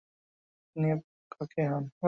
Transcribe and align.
ইনি 0.75 0.87
আপনার 0.91 1.03
কাকি 1.33 1.61
হন। 1.71 1.91